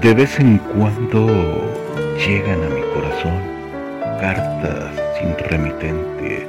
De 0.00 0.14
vez 0.14 0.40
en 0.40 0.56
cuando 0.56 1.26
llegan 2.16 2.62
a 2.64 2.68
mi 2.70 2.80
corazón 2.94 3.38
cartas 4.18 4.94
sin 5.18 5.36
remitente. 5.50 6.46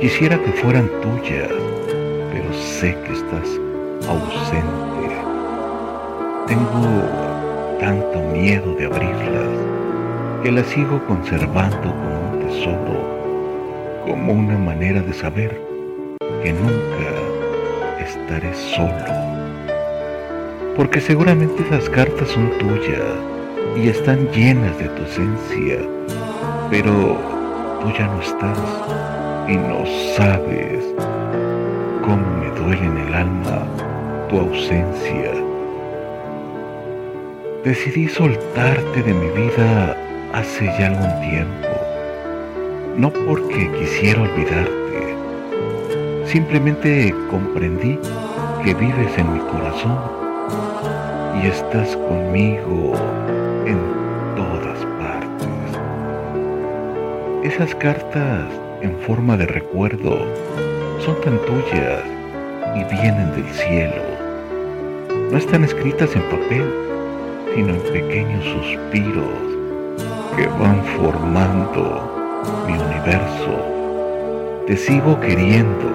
Quisiera 0.00 0.38
que 0.42 0.50
fueran 0.52 0.88
tuyas, 1.02 1.50
pero 2.32 2.52
sé 2.54 2.96
que 3.04 3.12
estás 3.12 3.60
ausente. 4.08 5.14
Tengo 6.46 7.78
tanto 7.80 8.18
miedo 8.32 8.74
de 8.76 8.86
abrirlas 8.86 9.48
que 10.42 10.50
las 10.50 10.66
sigo 10.68 11.04
conservando 11.06 11.82
como 11.82 12.30
un 12.30 12.48
tesoro, 12.48 14.06
como 14.06 14.32
una 14.32 14.56
manera 14.56 15.02
de 15.02 15.12
saber 15.12 15.60
que 16.42 16.50
nunca 16.54 18.00
estaré 18.00 18.54
solo. 18.54 19.33
Porque 20.76 21.00
seguramente 21.00 21.62
esas 21.62 21.88
cartas 21.88 22.28
son 22.28 22.50
tuyas 22.58 23.00
y 23.76 23.88
están 23.88 24.28
llenas 24.32 24.76
de 24.76 24.88
tu 24.88 25.02
esencia, 25.04 25.78
pero 26.68 27.16
tú 27.80 27.92
ya 27.96 28.08
no 28.08 28.20
estás 28.20 28.58
y 29.48 29.56
no 29.56 29.86
sabes 30.16 30.84
cómo 32.02 32.26
me 32.40 32.50
duele 32.60 32.86
en 32.86 32.98
el 33.06 33.14
alma 33.14 33.66
tu 34.28 34.40
ausencia. 34.40 35.30
Decidí 37.64 38.08
soltarte 38.08 39.02
de 39.04 39.14
mi 39.14 39.28
vida 39.28 39.96
hace 40.32 40.66
ya 40.76 40.88
algún 40.88 41.30
tiempo, 41.30 41.68
no 42.96 43.12
porque 43.12 43.70
quisiera 43.78 44.22
olvidarte, 44.22 45.16
simplemente 46.26 47.14
comprendí 47.30 47.96
que 48.64 48.74
vives 48.74 49.16
en 49.18 49.34
mi 49.34 49.38
corazón 49.38 50.23
y 51.42 51.46
estás 51.46 51.96
conmigo 51.96 52.94
en 53.66 53.78
todas 54.36 54.78
partes. 54.98 55.48
Esas 57.42 57.74
cartas 57.74 58.44
en 58.80 58.96
forma 59.00 59.36
de 59.36 59.46
recuerdo 59.46 60.18
son 61.00 61.20
tan 61.22 61.38
tuyas 61.40 62.02
y 62.74 62.84
vienen 62.94 63.32
del 63.34 63.48
cielo. 63.52 64.02
No 65.30 65.36
están 65.36 65.64
escritas 65.64 66.14
en 66.14 66.22
papel, 66.22 66.64
sino 67.54 67.74
en 67.74 67.80
pequeños 67.92 68.44
suspiros 68.44 69.54
que 70.36 70.46
van 70.46 70.82
formando 70.98 72.10
mi 72.66 72.72
universo. 72.72 74.64
Te 74.66 74.76
sigo 74.76 75.20
queriendo, 75.20 75.90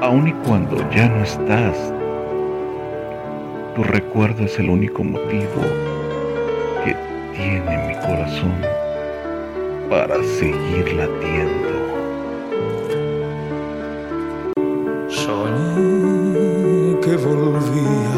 aun 0.00 0.28
y 0.28 0.32
cuando 0.46 0.76
ya 0.90 1.08
no 1.08 1.22
estás. 1.24 1.92
Tu 3.74 3.82
recuerdo 3.82 4.44
es 4.44 4.56
el 4.60 4.70
único 4.70 5.02
motivo 5.02 5.60
que 6.84 6.96
tiene 7.34 7.88
mi 7.88 7.94
corazón 8.06 8.54
para 9.90 10.22
seguir 10.22 10.92
latiendo. 10.94 11.70
Soñé 15.08 17.00
que 17.00 17.16
volvía 17.16 18.14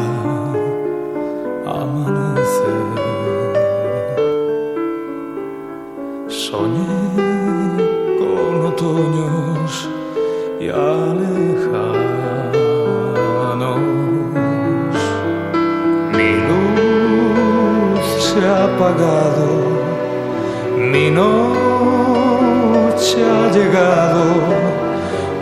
a 1.65 1.81
amanecer. 1.81 2.87
Soñé 6.27 6.85
con 8.19 8.65
otoños 8.67 9.89
ya 10.61 11.15
lejanos. 11.15 11.46
Mi 20.77 21.11
noche 21.11 21.67
ha 23.23 23.51
llegado. 23.51 24.25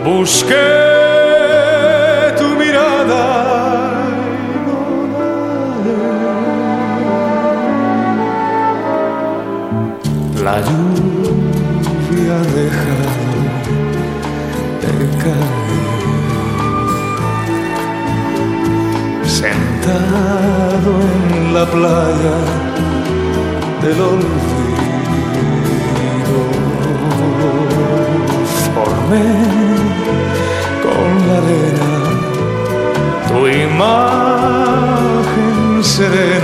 Busqué 0.04 0.68
tu 2.38 2.48
mirada. 2.56 3.24
la. 10.42 10.56
La 10.56 10.56
lluvia 10.60 12.34
ha 12.34 12.44
dejado 12.60 13.40
de 14.82 15.06
caer. 15.22 15.54
Sentado 19.24 20.90
en 21.14 21.54
la 21.54 21.64
playa 21.66 22.65
del 23.86 24.00
olvido, 24.00 24.34
formé 28.74 29.28
con 30.84 31.08
la 31.28 31.36
arena 31.42 31.92
tu 33.28 33.40
imagen 33.46 34.74
serena, 35.82 36.35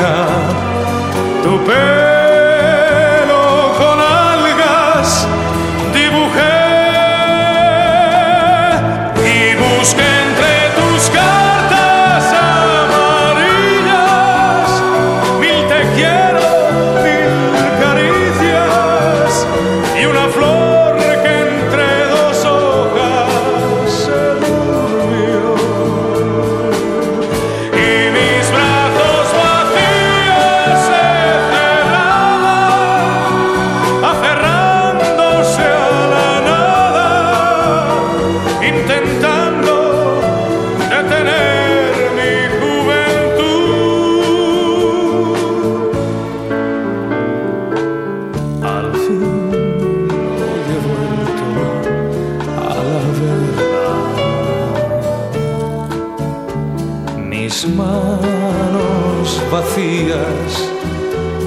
Mis 57.52 57.66
manos 57.68 59.28
vacías 59.50 60.70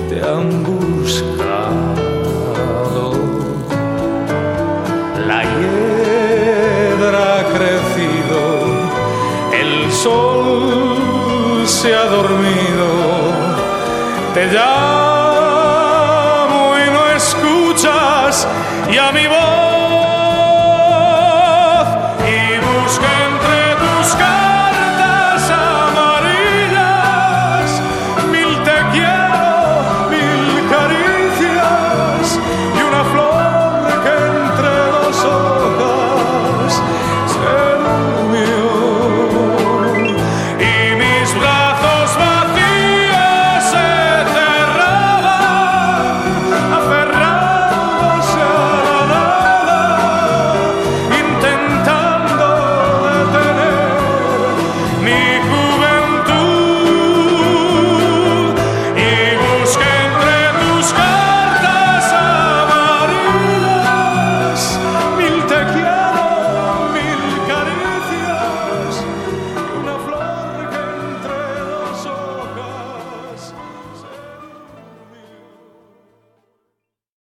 te 0.08 0.22
han 0.22 0.64
buscado. 0.64 1.86
La 5.26 5.42
hiedra 5.42 7.22
ha 7.40 7.44
crecido, 7.56 8.40
el 9.52 9.92
sol 9.92 11.66
se 11.66 11.96
ha 11.96 12.06
dormido. 12.06 12.88
Te 14.36 14.46
llamo 14.46 15.58
y 16.86 16.88
no 16.92 17.04
escuchas 17.16 18.48
y 18.92 18.98
a 19.00 19.12
mi 19.12 19.26
voz 19.26 19.45